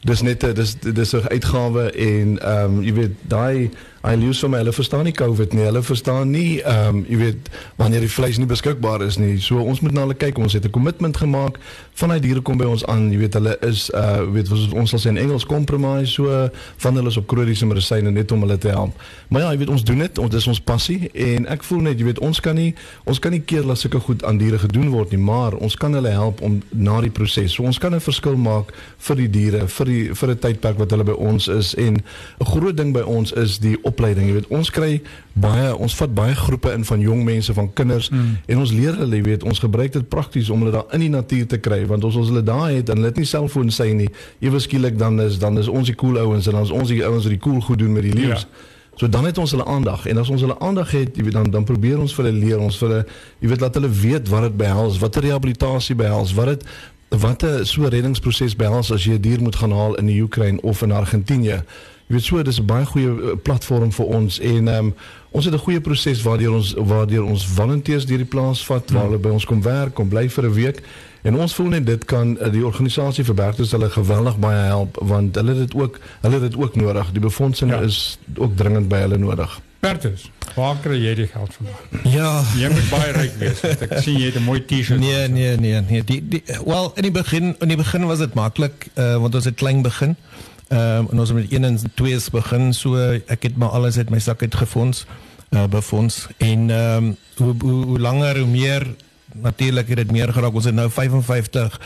dis 0.05 0.21
net 0.21 0.43
'n 0.43 0.53
dis 0.53 0.75
dis 0.79 1.13
'n 1.15 1.27
uitgawe 1.31 1.91
en 1.91 2.39
ehm 2.39 2.65
um, 2.65 2.83
jy 2.83 2.93
weet, 2.93 3.15
daai 3.21 3.71
Hy 4.05 4.13
lees 4.21 4.37
vir 4.43 4.51
my, 4.53 4.59
hulle 4.61 4.73
verstaan 4.75 5.07
nie 5.07 5.13
COVID 5.17 5.55
nie. 5.57 5.63
Hulle 5.65 5.81
verstaan 5.81 6.29
nie 6.29 6.59
ehm 6.61 6.99
um, 6.99 7.05
jy 7.09 7.17
weet 7.17 7.47
wanneer 7.79 8.03
die 8.05 8.11
vleis 8.11 8.37
nie 8.37 8.45
beskikbaar 8.45 9.01
is 9.01 9.17
nie. 9.17 9.39
So 9.41 9.63
ons 9.63 9.81
moet 9.81 9.95
na 9.95 10.03
hulle 10.03 10.17
kyk. 10.17 10.37
Ons 10.37 10.53
het 10.53 10.65
'n 10.65 10.69
kommitment 10.69 11.17
gemaak 11.17 11.57
van 11.95 12.11
hy 12.11 12.19
diere 12.19 12.41
kom 12.41 12.57
by 12.57 12.67
ons 12.69 12.85
aan. 12.85 13.09
Jy 13.11 13.17
weet 13.17 13.33
hulle 13.33 13.57
is 13.65 13.89
uh 13.89 14.21
weet 14.29 14.51
ons 14.51 14.89
sal 14.89 14.99
sê 14.99 15.09
in 15.09 15.17
Engels 15.17 15.45
compromise 15.45 16.11
so 16.11 16.49
van 16.77 16.95
hulle 16.95 17.09
is 17.09 17.17
op 17.17 17.27
kroniese 17.27 17.65
medisyne 17.65 18.11
net 18.11 18.31
om 18.31 18.41
hulle 18.41 18.57
te 18.57 18.69
help. 18.69 18.93
Maar 19.29 19.41
ja, 19.41 19.51
jy 19.51 19.57
weet 19.57 19.69
ons 19.69 19.83
doen 19.83 19.97
dit. 19.97 20.17
Ons 20.17 20.29
dis 20.29 20.47
ons 20.47 20.61
passie 20.61 21.09
en 21.13 21.47
ek 21.47 21.63
voel 21.63 21.81
net 21.81 21.99
jy 21.99 22.05
weet 22.05 22.19
ons 22.19 22.39
kan 22.39 22.55
nie 22.55 22.75
ons 23.05 23.19
kan 23.19 23.31
nie 23.31 23.41
keer 23.41 23.65
dat 23.65 23.77
sulke 23.77 23.99
goed 23.99 24.23
aan 24.23 24.37
diere 24.37 24.59
gedoen 24.59 24.89
word 24.89 25.11
nie, 25.11 25.19
maar 25.21 25.53
ons 25.53 25.75
kan 25.75 25.93
hulle 25.93 26.09
help 26.13 26.41
om 26.41 26.61
na 26.69 27.01
die 27.01 27.09
proses. 27.09 27.53
So 27.53 27.63
ons 27.63 27.79
kan 27.79 27.95
'n 27.95 27.99
verskil 27.99 28.37
maak 28.37 28.71
vir 28.97 29.15
die 29.15 29.29
diere, 29.29 29.67
vir 29.67 29.85
die 29.85 30.13
vir 30.13 30.29
'n 30.29 30.37
tydperk 30.37 30.77
wat 30.77 30.91
hulle 30.91 31.03
by 31.03 31.17
ons 31.17 31.47
is 31.47 31.73
en 31.73 31.95
'n 31.95 32.45
groot 32.45 32.77
ding 32.77 32.93
by 32.93 33.01
ons 33.01 33.31
is 33.31 33.57
die 33.57 33.77
op 33.83 33.94
opleiding, 33.95 34.27
jy 34.29 34.35
weet, 34.41 34.51
ons 34.53 34.69
kry 34.69 34.99
baie 35.33 35.71
ons 35.75 35.95
vat 35.99 36.11
baie 36.15 36.35
groepe 36.35 36.71
in 36.75 36.85
van 36.87 37.01
jong 37.03 37.23
mense, 37.27 37.55
van 37.55 37.71
kinders 37.73 38.11
mm. 38.11 38.35
en 38.51 38.61
ons 38.61 38.75
leer 38.75 38.99
hulle, 38.99 39.15
jy 39.19 39.25
weet, 39.25 39.47
ons 39.47 39.63
gebruik 39.63 39.95
dit 39.95 40.05
prakties 40.11 40.51
om 40.53 40.63
hulle 40.63 40.75
daar 40.75 40.93
in 40.95 41.07
die 41.07 41.11
natuur 41.13 41.47
te 41.55 41.59
kry, 41.63 41.81
want 41.89 42.03
ons 42.07 42.19
ons 42.21 42.31
hulle 42.31 42.43
daar 42.45 42.69
het 42.71 42.91
en 42.91 43.01
hulle 43.01 43.11
het 43.13 43.19
nie 43.19 43.27
selfoon 43.29 43.71
sy 43.73 43.89
nie. 43.95 44.11
Ewe 44.43 44.59
skielik 44.63 44.99
dan 44.99 45.19
is 45.23 45.39
dan 45.41 45.59
is 45.61 45.71
ons 45.71 45.89
die 45.91 45.97
cool 45.99 46.19
ouens 46.21 46.47
en 46.47 46.59
dan 46.59 46.69
is 46.69 46.73
ons 46.75 46.91
die 46.91 47.03
ouens 47.03 47.23
wat 47.23 47.35
die 47.35 47.43
cool 47.43 47.61
goed 47.65 47.81
doen 47.81 47.95
met 47.95 48.07
die 48.07 48.15
leeu's. 48.15 48.47
Ja. 48.47 48.71
So 48.95 49.09
dan 49.11 49.25
het 49.27 49.37
ons 49.37 49.51
hulle 49.51 49.65
aandag 49.67 50.05
en 50.07 50.17
as 50.17 50.29
ons 50.31 50.41
hulle 50.41 50.55
aandag 50.63 50.91
het, 50.95 51.17
jy 51.17 51.27
weet 51.27 51.35
dan 51.35 51.49
dan 51.51 51.67
probeer 51.67 51.99
ons 51.99 52.15
vir 52.15 52.29
hulle 52.29 52.39
leer, 52.39 52.59
ons 52.63 52.77
vir 52.79 52.89
hulle 52.89 53.01
jy 53.43 53.51
weet 53.51 53.63
laat 53.65 53.79
hulle 53.79 53.91
weet 53.91 54.29
wat 54.31 54.47
dit 54.47 54.59
behels, 54.63 54.99
wat 55.03 55.17
'n 55.17 55.25
rehabilitasie 55.27 55.95
behels, 55.99 56.33
wat 56.33 56.53
dit 56.53 56.63
wat 57.09 57.43
'n 57.43 57.65
so 57.65 57.87
reddingsproses 57.87 58.55
behels 58.55 58.91
as 58.91 59.03
jy 59.03 59.13
'n 59.13 59.21
dier 59.21 59.41
moet 59.41 59.55
gaan 59.55 59.71
haal 59.71 59.95
in 59.95 60.05
die 60.05 60.21
Oekraïne 60.21 60.61
of 60.61 60.81
in 60.81 60.91
Argentinië. 60.91 61.63
Jy 62.05 62.15
weet 62.15 62.25
so 62.25 62.41
dis 62.41 62.59
'n 62.59 62.65
baie 62.65 62.85
goeie 62.85 63.09
eh, 63.09 63.37
platform 63.41 63.91
vir 63.91 64.05
ons 64.05 64.39
en 64.39 64.67
ehm 64.67 64.85
um, 64.85 64.93
ons 65.31 65.45
het 65.45 65.53
'n 65.53 65.57
goeie 65.57 65.81
proses 65.81 66.21
waardeur 66.21 66.53
ons 66.53 66.73
waardeur 66.77 67.23
ons 67.23 67.47
volunteers 67.47 68.05
deur 68.05 68.17
die 68.17 68.25
plaas 68.25 68.65
vat 68.65 68.91
waar 68.91 69.03
hulle 69.03 69.17
by 69.17 69.29
ons 69.29 69.45
kom 69.45 69.61
werk, 69.61 69.93
kom 69.93 70.09
bly 70.09 70.29
vir 70.29 70.45
'n 70.45 70.53
week. 70.53 70.81
En 71.23 71.35
ons 71.35 71.53
voel 71.53 71.67
net 71.67 71.85
dit 71.85 72.05
kan 72.05 72.39
eh, 72.39 72.51
die 72.51 72.65
organisasie 72.65 73.23
verbergtes 73.23 73.71
hulle 73.71 73.89
geweldig 73.89 74.37
baie 74.37 74.63
help 74.65 74.97
want 75.01 75.35
hulle 75.35 75.49
het 75.49 75.57
dit 75.57 75.73
ook 75.81 75.99
hulle 76.21 76.33
het 76.33 76.41
dit 76.41 76.55
ook 76.55 76.75
nodig. 76.75 77.11
Die 77.11 77.21
befondsing 77.21 77.71
ja. 77.71 77.79
is 77.79 78.19
ook 78.37 78.55
dringend 78.55 78.87
by 78.87 78.97
hulle 78.97 79.17
nodig. 79.17 79.61
Bertus, 79.79 80.31
waar 80.55 80.77
kry 80.81 80.97
jy 80.97 81.15
die 81.15 81.27
geld 81.27 81.53
vandaan? 81.53 82.11
Ja, 82.11 82.43
jy 82.57 82.69
moet 82.69 82.89
baie 82.89 83.11
ryk 83.11 83.33
wees. 83.37 83.61
Ek 83.61 83.97
sien 83.97 84.19
jy 84.19 84.25
het 84.25 84.35
'n 84.35 84.43
mooi 84.43 84.65
T-shirt. 84.65 84.99
Nee, 84.99 85.27
nee, 85.27 85.57
nee, 85.57 85.81
nee. 85.81 86.03
Die 86.03 86.27
die 86.27 86.43
wel 86.65 86.91
in 86.95 87.01
die 87.01 87.11
begin 87.11 87.55
in 87.59 87.67
die 87.67 87.77
begin 87.77 88.05
was 88.05 88.17
dit 88.17 88.33
maklik 88.33 88.87
uh, 88.93 89.17
want 89.17 89.35
ons 89.35 89.45
het 89.45 89.55
klein 89.55 89.81
begin. 89.81 90.13
Ehm 90.13 90.45
um, 90.69 91.07
en 91.11 91.19
ons 91.19 91.29
het 91.29 91.37
met 91.37 91.51
1 91.51 91.63
en 91.63 91.79
2 91.93 92.19
begin 92.31 92.73
so 92.73 92.95
ek 93.27 93.49
het 93.49 93.57
maar 93.57 93.69
alles 93.69 93.97
uit 93.97 94.09
my 94.09 94.19
sak 94.19 94.41
uit 94.41 94.55
gefonds 94.55 95.05
uh, 95.51 95.67
befonds 95.67 96.27
en 96.37 96.69
ehm 96.69 97.03
um, 97.03 97.15
hoe, 97.37 97.55
hoe 97.59 97.85
hoe 97.85 97.99
langer 97.99 98.39
hoe 98.39 98.47
meer 98.47 98.87
natuurlik 99.33 99.87
het 99.87 99.97
dit 99.97 100.11
meer 100.11 100.33
geraak 100.33 100.53
ons 100.53 100.65
het 100.65 100.75
nou 100.75 100.89
55 100.89 101.79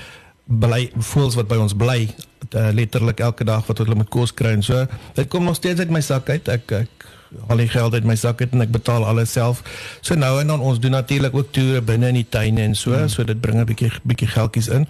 bly 0.50 0.90
voels 0.98 1.36
wat 1.38 1.48
by 1.48 1.58
ons 1.62 1.76
bly 1.78 2.10
uh, 2.56 2.70
letterlik 2.74 3.22
elke 3.22 3.46
dag 3.46 3.66
wat 3.68 3.82
hulle 3.82 3.98
moet 3.98 4.10
kos 4.10 4.34
kry 4.34 4.56
en 4.58 4.66
so. 4.66 4.86
Dit 5.18 5.30
kom 5.30 5.46
nog 5.46 5.60
steeds 5.60 5.80
uit 5.80 5.94
my 5.94 6.02
sak 6.02 6.30
uit. 6.30 6.50
Ek 6.50 6.72
ek 6.86 7.08
al 7.48 7.62
die 7.62 7.68
geld 7.70 7.94
uit 7.94 8.04
my 8.04 8.16
sak 8.16 8.42
uit 8.42 8.54
en 8.56 8.66
ek 8.66 8.72
betaal 8.74 9.06
alles 9.06 9.32
self. 9.32 9.62
So 10.02 10.18
nou 10.18 10.40
en 10.42 10.48
dan 10.48 10.60
ons 10.60 10.80
doen 10.80 10.92
natuurlik 10.98 11.36
ook 11.36 11.52
toere 11.56 11.82
binne 11.82 12.10
in 12.10 12.22
die 12.22 12.28
tuine 12.30 12.62
en 12.62 12.76
so, 12.76 12.96
mm. 12.96 13.10
so 13.10 13.24
dit 13.24 13.42
bring 13.42 13.60
'n 13.60 13.66
bietjie 13.66 13.92
bietjie 14.04 14.28
geldjies 14.28 14.68
in. 14.68 14.88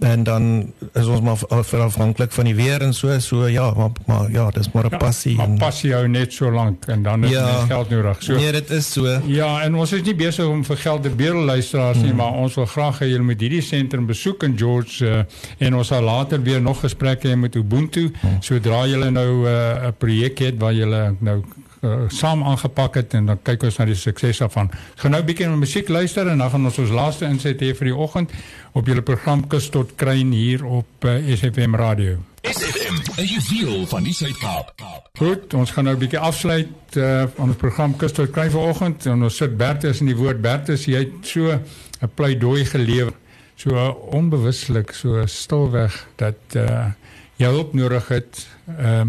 En 0.00 0.22
dan 0.24 0.72
is 0.96 1.06
ons 1.06 1.20
maar 1.20 1.36
afhanklik 1.82 2.32
van 2.32 2.44
die 2.44 2.54
weer 2.54 2.80
en 2.80 2.94
so, 2.94 3.18
so 3.18 3.48
ja, 3.48 3.72
maar 3.76 3.90
maar 4.06 4.30
ja, 4.30 4.50
dis 4.50 4.72
maar 4.72 4.84
'n 4.84 4.90
ja, 4.90 4.96
passie. 4.96 5.36
Maar 5.36 5.48
passie 5.58 5.92
hou 5.92 6.08
net 6.08 6.32
so 6.32 6.50
lank 6.50 6.86
en 6.86 7.02
dan 7.02 7.24
is 7.24 7.30
ja, 7.30 7.64
geld 7.66 7.90
nodig. 7.90 8.22
So 8.22 8.34
Nee, 8.34 8.52
dit 8.52 8.70
is 8.70 8.92
so. 8.92 9.20
Ja, 9.26 9.62
en 9.62 9.74
ons 9.74 9.92
is 9.92 10.02
nie 10.02 10.14
besig 10.14 10.46
om 10.46 10.64
vir 10.64 10.76
geld 10.76 11.02
te 11.02 11.10
bedel 11.10 11.44
luisteraars 11.44 11.96
mm. 11.96 12.04
nie, 12.04 12.14
maar 12.14 12.32
ons 12.32 12.54
wil 12.54 12.66
graag 12.66 12.98
hê 12.98 13.06
julle 13.06 13.22
moet 13.22 13.40
hierdie 13.40 13.62
sentrum 13.62 14.06
besoek 14.06 14.42
in 14.42 14.58
George 14.58 15.04
uh, 15.04 15.22
en 15.58 15.74
ons 15.74 15.86
sal 15.86 16.02
later 16.02 16.42
weer 16.42 16.62
nog 16.62 16.80
gesprekke 16.80 17.28
hê 17.28 17.36
met 17.36 17.54
Ubuntu 17.54 18.08
mm. 18.08 18.40
sodra 18.40 18.86
julle 18.86 19.10
nou 19.10 19.46
eh, 19.46 19.52
'n 19.52 19.86
uh, 19.86 19.92
projek 19.98 20.38
het 20.38 20.54
waar 20.58 20.72
julle 20.72 21.14
nou 21.18 21.42
uh, 21.80 22.08
saam 22.08 22.42
aangepak 22.44 22.94
het 23.00 23.14
en 23.14 23.26
dan 23.26 23.42
kyk 23.42 23.62
ons 23.68 23.78
na 23.80 23.86
die 23.88 23.98
sukses 23.98 24.42
daarvan. 24.42 24.70
Ons 24.70 25.04
gaan 25.04 25.10
nou 25.10 25.20
'n 25.20 25.26
bietjie 25.26 25.46
na 25.46 25.56
musiek 25.56 25.88
luister 25.88 26.28
en 26.28 26.38
dan 26.38 26.50
gaan 26.50 26.64
ons 26.64 26.78
ons 26.78 26.90
laaste 26.90 27.24
inset 27.24 27.60
hê 27.60 27.74
vir 27.74 27.90
die 27.90 27.96
oggend 27.96 28.32
op 28.72 28.86
julle 28.86 29.02
program 29.02 29.46
Kus 29.46 29.68
tot 29.68 29.94
Kruin 29.96 30.32
hier 30.32 30.64
op 30.64 31.04
uh, 31.04 31.16
eh, 31.16 31.36
SFM 31.36 31.74
radio. 31.74 32.18
SFM, 32.42 32.96
you 33.22 33.40
feel 33.40 33.86
van 33.86 34.02
die 34.02 34.14
Suid-Kaap. 34.14 34.72
Goed, 35.18 35.54
ons 35.54 35.70
gaan 35.70 35.84
nou 35.84 35.94
'n 35.94 35.98
bietjie 35.98 36.18
afsluit 36.18 36.96
uh, 36.96 37.24
van 37.36 37.48
ons 37.48 37.56
program 37.56 37.96
Kus 37.96 38.12
tot 38.12 38.30
Kruin 38.30 38.50
vanoggend 38.50 39.06
en 39.06 39.22
ons 39.22 39.36
sit 39.36 39.56
Bertus 39.56 40.00
in 40.00 40.06
die 40.06 40.16
woord 40.16 40.40
Bertus, 40.40 40.84
jy 40.84 40.98
het 40.98 41.26
so 41.26 41.50
'n 41.50 42.10
pleidooi 42.14 42.64
gelewer 42.64 43.12
so 43.60 43.76
onbewuslik 44.10 44.92
so 44.92 45.26
stilweg 45.26 46.06
dat 46.16 46.56
uh, 46.56 46.92
jy 47.36 47.48
hulp 47.52 47.74
nodig 47.76 48.08
het 48.08 48.46
uh, 48.78 49.04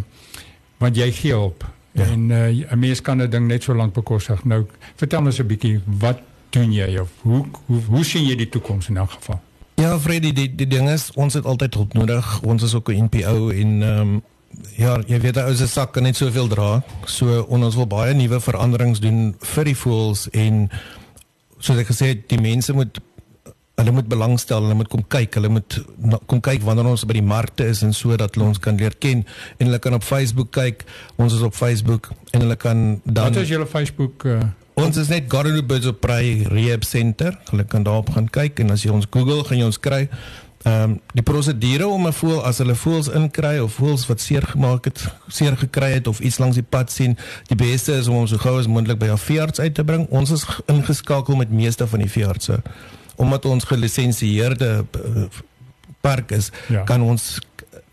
want 0.78 0.98
jy 1.00 1.08
gee 1.16 1.32
hulp 1.32 1.64
Ja. 1.92 2.06
En 2.06 2.30
uh, 2.30 2.72
'n 2.72 2.80
mens 2.80 3.02
kan 3.02 3.22
'n 3.22 3.30
ding 3.30 3.48
net 3.48 3.64
so 3.64 3.76
lank 3.76 3.94
bekostig. 3.94 4.44
Nou, 4.44 4.66
vertel 4.96 5.26
ons 5.26 5.40
'n 5.40 5.46
bietjie 5.46 5.82
wat 5.86 6.20
doen 6.50 6.72
jy 6.74 6.98
of 6.98 7.10
hoe 7.22 7.46
hoe 7.66 7.80
hoe 7.88 8.04
sien 8.04 8.26
jy 8.26 8.36
die 8.36 8.50
toekoms 8.50 8.88
in 8.88 8.98
elk 8.98 9.12
geval? 9.12 9.40
Ja, 9.76 10.00
Freddy, 10.00 10.34
die 10.34 10.56
die 10.56 10.68
ding 10.68 10.90
is 10.90 11.12
ons 11.14 11.34
het 11.34 11.46
altyd 11.46 11.74
hulp 11.74 11.94
nodig. 11.94 12.42
Ons 12.42 12.64
is 12.64 12.74
ook 12.74 12.92
'n 12.92 13.04
NPO 13.04 13.50
en 13.50 13.82
ehm 13.82 14.00
um, 14.00 14.22
ja, 14.76 15.00
jy 15.08 15.20
weet 15.20 15.38
ou 15.38 15.56
se 15.56 15.68
sak 15.68 15.94
kan 15.94 16.04
net 16.04 16.16
soveel 16.16 16.48
dra. 16.48 16.84
So 17.06 17.42
ons 17.42 17.76
wil 17.76 17.88
baie 17.88 18.14
nuwe 18.14 18.40
veranderings 18.40 19.00
doen 19.00 19.36
vir 19.40 19.64
die 19.64 19.78
voels 19.78 20.30
en 20.30 20.70
soos 21.58 21.78
ek 21.78 21.88
gesê 21.88 22.06
het, 22.06 22.30
die 22.30 22.42
mense 22.42 22.74
moet 22.74 23.00
hulle 23.82 23.94
moet 23.98 24.08
belangstel, 24.08 24.64
hulle 24.64 24.78
moet 24.78 24.90
kom 24.92 25.04
kyk, 25.12 25.36
hulle 25.40 25.52
moet 25.58 25.78
na, 25.98 26.20
kom 26.30 26.42
kyk 26.44 26.64
wanneer 26.66 26.90
ons 26.92 27.06
by 27.10 27.18
die 27.18 27.26
markte 27.26 27.68
is 27.72 27.82
en 27.86 27.96
sodat 27.98 28.38
hulle 28.38 28.52
ons 28.52 28.62
kan 28.62 28.78
leer 28.78 28.96
ken 29.02 29.26
en 29.58 29.68
hulle 29.68 29.82
kan 29.84 29.98
op 29.98 30.06
Facebook 30.06 30.54
kyk. 30.56 30.86
Ons 31.22 31.38
is 31.38 31.46
op 31.46 31.58
Facebook 31.58 32.12
en 32.32 32.46
hulle 32.46 32.58
kan 32.62 33.02
dan 33.04 33.32
Wat 33.32 33.44
is 33.44 33.54
julle 33.54 33.70
Facebook 33.70 34.28
uh... 34.30 34.42
Ons 34.80 34.98
is 34.98 35.10
net 35.12 35.28
Garden 35.30 35.60
Birds 35.68 35.86
of 35.86 36.00
Prey 36.00 36.46
Rehab 36.48 36.86
Center. 36.88 37.36
Hulle 37.52 37.66
kan 37.70 37.84
daarop 37.84 38.14
gaan 38.16 38.30
kyk 38.32 38.64
en 38.64 38.72
as 38.72 38.86
jy 38.86 38.94
ons 38.94 39.10
Google 39.12 39.44
gaan 39.46 39.60
jy 39.60 39.68
ons 39.68 39.82
kry. 39.82 40.06
Ehm 40.62 40.94
um, 40.94 40.96
die 41.18 41.26
prosedure 41.26 41.88
om 41.90 42.08
'n 42.08 42.14
voël 42.14 42.44
as 42.46 42.62
hulle 42.62 42.76
voëls 42.78 43.10
inkry 43.18 43.58
of 43.60 43.74
voëls 43.82 44.06
wat 44.08 44.22
seer 44.22 44.46
gemaak 44.46 44.86
het, 44.86 45.04
seer 45.28 45.58
gekry 45.58 45.92
het 45.98 46.08
of 46.08 46.20
iets 46.20 46.38
langs 46.38 46.56
die 46.56 46.66
pad 46.70 46.92
sien, 46.92 47.18
die 47.50 47.58
beste 47.58 47.98
is 47.98 48.08
om 48.08 48.16
hom 48.16 48.28
so 48.28 48.38
gou 48.38 48.60
as 48.60 48.68
moontlik 48.68 49.00
by 49.00 49.10
'n 49.10 49.18
veearts 49.18 49.60
uit 49.60 49.74
te 49.74 49.84
bring. 49.84 50.08
Ons 50.10 50.32
is 50.32 50.46
ingeskakel 50.66 51.36
met 51.36 51.52
meeste 51.52 51.88
van 51.88 52.00
die 52.00 52.10
veeartse 52.10 52.62
omdat 53.16 53.46
ons 53.46 53.64
gelisensieerde 53.64 54.86
eh, 54.92 55.24
park 56.02 56.32
is, 56.32 56.52
ja. 56.68 56.84
kan 56.84 57.02
ons 57.02 57.40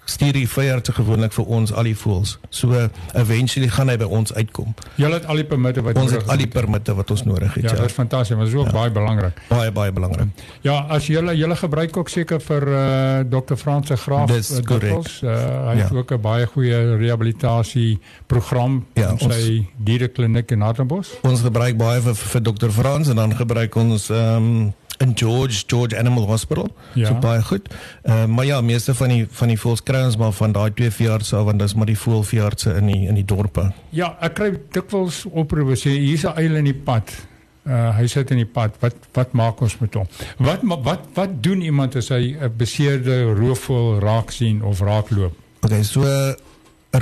stuur 0.09 0.33
die 0.33 0.49
veearts 0.49 0.93
gewoonlik 0.97 1.35
vir 1.37 1.51
ons 1.59 1.73
al 1.73 1.89
die 1.89 1.97
voëls. 1.97 2.37
So 2.55 2.77
eventually 3.19 3.69
gaan 3.73 3.93
hy 3.93 3.99
by 4.01 4.09
ons 4.19 4.33
uitkom. 4.33 4.73
Julle 5.01 5.19
het 5.19 5.29
al 5.29 5.43
die 5.43 5.47
permitte 5.49 5.85
wat 5.85 6.01
ons 6.01 6.15
het 6.17 6.31
al 6.33 6.41
die 6.41 6.49
permitte 6.53 6.95
wat 6.97 7.13
ons 7.13 7.25
nodig 7.29 7.53
het. 7.59 7.67
Ja, 7.67 7.75
ja. 7.75 7.83
dit 7.83 7.93
is 7.93 7.97
fantasties, 7.97 8.37
maar 8.37 8.49
dit 8.49 8.55
is 8.55 8.61
ook 8.61 8.71
ja. 8.71 8.77
baie 8.79 8.95
belangrik. 8.95 9.43
Baie 9.51 9.73
baie 9.75 9.93
belangrik. 9.93 10.45
Ja, 10.65 10.79
as 10.97 11.11
julle 11.13 11.37
julle 11.37 11.59
gebruik 11.61 11.97
ook 12.01 12.13
seker 12.13 12.41
vir 12.45 12.69
uh, 12.73 12.79
eh, 12.79 13.27
Dr. 13.29 13.59
Frans 13.61 13.93
se 13.93 13.97
graaf 14.01 14.33
uh, 14.33 14.63
dokters. 14.63 15.21
Uh, 15.23 15.37
hy 15.69 15.77
ja. 15.77 15.85
het 15.85 15.93
ook 15.93 16.17
'n 16.17 16.21
baie 16.25 16.47
goeie 16.47 16.97
rehabilitasie 16.97 17.99
program 18.27 18.85
ja, 18.95 19.13
in 19.13 19.33
sy 19.33 19.69
dierekliniek 19.77 20.51
in 20.57 20.65
Hartenbos. 20.65 21.13
Ons 21.23 21.45
gebruik 21.45 21.77
baie 21.77 22.01
vir, 22.01 22.15
vir 22.15 22.43
Dr. 22.43 22.71
Frans 22.73 23.09
en 23.09 23.17
dan 23.17 23.37
gebruik 23.37 23.77
ons 23.77 24.11
ehm 24.11 24.37
um, 24.37 24.75
in 24.99 25.13
George 25.15 25.65
George 25.67 25.99
Animal 25.99 26.27
Hospital. 26.27 26.69
Ja. 26.95 27.07
So 27.07 27.15
baie 27.15 27.43
goed. 27.43 27.69
Uh, 28.03 28.25
maar 28.25 28.45
ja, 28.45 28.61
meeste 28.61 28.95
van 28.95 29.09
die 29.09 29.27
van 29.31 29.49
die 29.49 29.59
voëls 29.59 29.83
kry 29.83 30.03
ons 30.05 30.17
maar 30.17 30.33
van 30.33 30.53
daai 30.53 30.71
twee 30.75 30.91
veeartse 30.91 31.37
af 31.37 31.45
want 31.49 31.63
dis 31.63 31.75
maar 31.75 31.91
die 31.91 31.99
voëlveeartse 31.99 32.75
in 32.81 32.91
die 32.91 33.07
in 33.07 33.19
die 33.19 33.25
dorpe. 33.25 33.71
Ja, 33.95 34.17
ek 34.21 34.39
kry 34.41 34.53
dikwels 34.75 35.25
oproepe 35.31 35.79
sê 35.79 35.95
hier's 35.95 36.27
'n 36.27 36.35
eil 36.37 36.57
in 36.57 36.71
die 36.73 36.81
pad. 36.91 37.15
Uh, 37.69 37.93
hy 37.99 38.07
sit 38.09 38.31
in 38.31 38.41
die 38.41 38.49
pad. 38.49 38.77
Wat 38.81 38.95
wat 39.13 39.33
maak 39.33 39.61
ons 39.61 39.79
met 39.79 39.95
hom? 39.95 40.07
Wat 40.39 40.65
wat 40.65 41.01
wat 41.15 41.43
doen 41.43 41.61
iemand 41.63 41.97
as 41.97 42.09
hy 42.09 42.37
'n 42.41 42.53
beseerde 42.57 43.35
roofvoël 43.35 44.01
raak 44.01 44.31
sien 44.31 44.63
of 44.63 44.81
raakloop? 44.81 45.35
Okay, 45.61 45.83
so 45.83 46.03
'n 46.03 46.35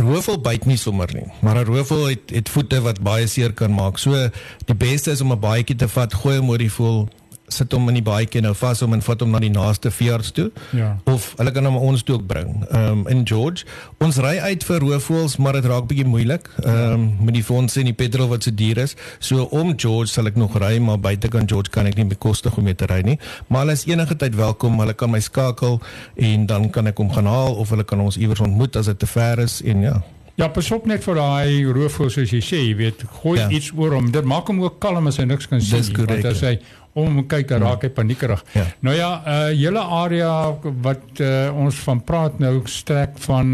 roofvoël 0.03 0.41
byt 0.41 0.67
nie 0.67 0.77
sommer 0.77 1.09
nie, 1.15 1.31
maar 1.41 1.57
'n 1.57 1.65
roofvoël 1.65 2.09
het 2.09 2.31
het 2.31 2.49
voete 2.49 2.81
wat 2.81 3.01
baie 3.01 3.27
seer 3.27 3.53
kan 3.53 3.73
maak. 3.73 3.99
So 3.99 4.29
die 4.65 4.75
beste 4.75 5.11
is 5.11 5.21
om 5.21 5.33
'n 5.33 5.41
baadjie 5.41 5.77
te 5.77 5.89
vat, 5.89 6.15
gooi 6.15 6.39
hom 6.39 6.49
oor 6.49 6.59
die 6.59 6.73
voël 6.73 7.09
sit 7.49 7.73
hom 7.73 7.89
in 7.91 7.99
die 8.01 8.05
baadjie 8.05 8.43
nou 8.45 8.55
vas 8.59 8.83
om 8.83 8.95
en 8.97 9.03
vat 9.05 9.23
hom 9.23 9.35
na 9.35 9.41
die 9.43 9.53
naaste 9.53 9.91
veearts 9.95 10.33
toe. 10.37 10.49
Ja. 10.77 10.97
Of 11.11 11.33
hulle 11.39 11.53
kan 11.55 11.69
hom 11.69 11.79
ons 11.79 12.03
toe 12.07 12.17
ook 12.19 12.27
bring. 12.27 12.65
Ehm 12.71 13.03
um, 13.03 13.05
in 13.13 13.23
George, 13.29 13.67
ons 14.03 14.19
ry 14.23 14.37
uit 14.43 14.65
vir 14.65 14.83
roofvoëls, 14.83 15.37
maar 15.43 15.59
dit 15.59 15.69
raak 15.71 15.87
bietjie 15.91 16.09
moeilik. 16.09 16.51
Ehm 16.65 16.93
um, 16.97 17.07
met 17.29 17.39
die 17.39 17.45
fondse 17.45 17.81
en 17.81 17.91
die 17.91 17.97
petrol 17.97 18.31
wat 18.33 18.47
so 18.47 18.55
duur 18.55 18.83
is. 18.87 18.97
So 19.19 19.47
om 19.55 19.75
George 19.77 20.13
sal 20.13 20.27
ek 20.31 20.41
nog 20.41 20.59
ry, 20.59 20.77
maar 20.83 20.99
buite 20.99 21.31
kan 21.33 21.49
George 21.49 21.71
kan 21.71 21.87
ek 21.87 21.99
nie 22.01 22.09
bekostig 22.11 22.57
om 22.57 22.67
mee 22.67 22.75
te 22.75 22.89
ry 22.91 23.03
nie. 23.07 23.19
Maar 23.47 23.67
hulle 23.67 23.79
is 23.79 23.87
enige 23.87 24.17
tyd 24.17 24.37
welkom. 24.37 24.81
Hulle 24.81 24.95
kan 24.95 25.11
my 25.11 25.21
skakel 25.21 25.81
en 26.17 26.47
dan 26.47 26.71
kan 26.71 26.87
ek 26.87 26.99
hom 26.99 27.13
gaan 27.13 27.31
haal 27.31 27.55
of 27.55 27.71
hulle 27.75 27.85
kan 27.85 28.01
ons 28.01 28.19
iewers 28.19 28.43
ontmoet 28.43 28.77
as 28.77 28.91
dit 28.91 28.99
te 28.99 29.07
ver 29.07 29.45
is 29.47 29.63
en 29.63 29.87
ja. 29.87 30.03
Ja, 30.37 30.51
pas 30.53 30.67
op 30.71 30.85
net 30.85 31.01
vir 31.01 31.17
daai 31.17 31.65
roofvoël 31.73 32.11
soos 32.13 32.33
jy 32.35 32.43
sê, 32.45 32.59
jy 32.61 32.75
weet, 32.77 33.07
gooi 33.23 33.39
ja. 33.39 33.47
iets 33.49 33.71
oor 33.73 33.95
hom. 33.97 34.11
Dit 34.13 34.27
maak 34.29 34.51
hom 34.53 34.59
ook 34.67 34.77
kalm 34.85 35.09
as 35.09 35.17
hy 35.17 35.25
niks 35.31 35.49
kan 35.49 35.63
sien. 35.65 35.87
Want 35.97 36.29
as 36.29 36.43
hy 36.45 36.59
om 36.97 37.23
kyk 37.29 37.49
dan 37.53 37.65
raak 37.67 37.85
hy 37.85 37.91
paniekerig. 37.93 38.43
Ja. 38.57 38.67
Nou 38.81 38.97
ja, 38.97 39.11
uh 39.21 39.49
hele 39.53 39.83
area 40.01 40.33
wat 40.85 41.21
uh, 41.21 41.49
ons 41.55 41.81
van 41.87 42.03
praat 42.05 42.39
nou 42.43 42.55
strek 42.71 43.19
van 43.29 43.49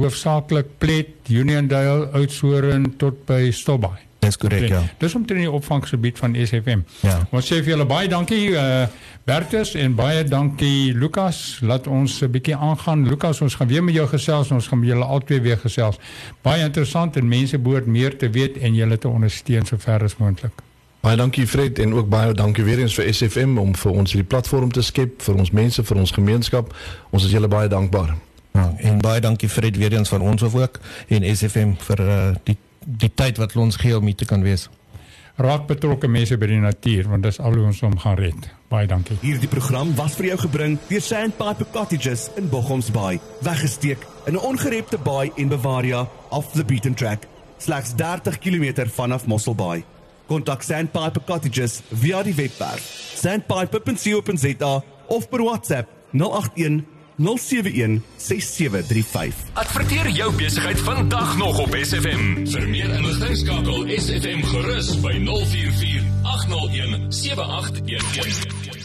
hoofsaaklik 0.00 0.76
Plet, 0.82 1.28
Uniondale, 1.28 2.08
Oudtshoorn 2.16 2.94
tot 3.00 3.26
by 3.28 3.50
Stobbaai. 3.54 4.08
Dis 4.20 4.36
korrek 4.36 4.68
ja. 4.68 4.80
Dis 5.00 5.14
omtrent 5.16 5.40
die 5.40 5.50
opvanggebied 5.50 6.18
van 6.20 6.36
SFM. 6.36 6.84
Ja. 7.04 7.16
Ons 7.32 7.48
sê 7.48 7.60
vir 7.62 7.74
julle 7.74 7.88
baie 7.88 8.10
dankie 8.10 8.50
uh 8.52 8.84
Bertus 9.28 9.74
en 9.78 9.92
baie 9.94 10.24
dankie 10.26 10.94
Lukas. 10.96 11.60
Laat 11.62 11.86
ons 11.86 12.22
'n 12.22 12.30
bietjie 12.32 12.56
aangaan. 12.56 13.06
Lukas, 13.06 13.40
ons 13.40 13.54
gaan 13.54 13.68
weer 13.68 13.84
met 13.84 13.94
jou 13.94 14.08
gesels. 14.08 14.50
Ons 14.50 14.66
gaan 14.68 14.80
met 14.80 14.88
julle 14.88 15.04
albei 15.04 15.40
weer 15.40 15.58
gesels. 15.58 16.00
Baie 16.42 16.64
interessant 16.64 17.16
en 17.16 17.28
mense 17.28 17.58
behoort 17.58 17.86
meer 17.86 18.16
te 18.16 18.30
weet 18.30 18.58
en 18.58 18.74
julle 18.74 18.98
te 18.98 19.08
ondersteun 19.08 19.66
sover 19.66 20.02
as 20.02 20.16
moontlik. 20.16 20.69
Baie 21.00 21.16
dankie 21.16 21.46
Fred 21.48 21.78
en 21.78 21.94
ook 21.94 22.08
baie 22.08 22.32
dankie 22.36 22.64
weer 22.64 22.78
eens 22.78 22.94
vir 22.94 23.06
SFM 23.08 23.56
om 23.58 23.70
vir 23.76 23.92
ons 23.92 24.12
hierdie 24.12 24.28
platform 24.28 24.68
te 24.70 24.82
skep 24.84 25.22
vir 25.24 25.38
ons 25.40 25.50
mense, 25.56 25.84
vir 25.84 25.96
ons 25.96 26.10
gemeenskap. 26.12 26.74
Ons 27.10 27.24
is 27.24 27.32
julle 27.32 27.48
baie 27.48 27.68
dankbaar. 27.72 28.12
Ja, 28.52 28.66
en 28.84 28.98
baie 29.00 29.20
dankie 29.24 29.48
Fred 29.48 29.78
weer 29.80 29.94
eens 29.96 30.12
van 30.12 30.20
ons 30.20 30.42
ook 30.42 30.80
en 31.08 31.24
SFM 31.24 31.72
vir 31.86 32.02
uh, 32.04 32.18
die 32.44 32.56
die 32.80 33.10
tyd 33.14 33.36
wat 33.36 33.56
ons 33.60 33.76
gee 33.76 33.96
om 33.96 34.06
hier 34.08 34.16
te 34.16 34.28
kan 34.28 34.42
wees. 34.42 34.66
Raak 35.40 35.66
betrokke 35.68 36.08
mense 36.08 36.36
by 36.36 36.48
die 36.50 36.60
natuur 36.60 37.08
want 37.08 37.24
dis 37.24 37.38
al 37.40 37.56
hoe 37.56 37.64
ons 37.70 37.80
hom 37.80 37.96
gaan 38.00 38.18
red. 38.20 38.48
Baie 38.68 38.88
dankie. 38.88 39.16
Hierdie 39.22 39.48
program 39.48 39.94
was 39.96 40.18
vir 40.18 40.32
jou 40.32 40.38
gebring 40.42 40.76
deur 40.88 41.04
Sandpiper 41.04 41.68
Cottages 41.72 42.28
in 42.36 42.48
Bochoms 42.52 42.90
Bay. 42.92 43.20
Weggesteek 43.40 44.04
in 44.26 44.36
'n 44.36 44.44
ongerepte 44.52 44.98
baai 44.98 45.32
en 45.36 45.48
Bavaria 45.48 46.08
off 46.28 46.52
the 46.52 46.64
beaten 46.64 46.94
track. 46.94 47.24
Slegs 47.56 47.92
30 47.96 48.38
km 48.38 48.88
vanaf 48.88 49.26
Mossel 49.26 49.54
Bay. 49.54 49.84
Kontak 50.30 50.62
Sandpiper 50.62 51.24
Cottages 51.26 51.80
via 51.90 52.22
die 52.22 52.34
webwerf 52.38 52.86
sandpiper.co.za 53.18 54.72
of 55.10 55.28
per 55.28 55.42
WhatsApp 55.42 55.88
081 56.14 56.84
071 57.20 58.00
6735. 58.16 59.34
Adverteer 59.52 60.08
jou 60.10 60.32
besigheid 60.34 60.80
vandag 60.80 61.36
nog 61.36 61.58
op 61.58 61.74
SFM. 61.82 62.46
Vir 62.46 62.68
meer 62.68 62.94
inligting 62.96 63.36
skakel 63.42 63.90
SFM 63.98 64.46
gerus 64.52 64.94
by 65.02 65.18
044 65.26 66.06
801 66.22 67.12
7811. 67.12 68.79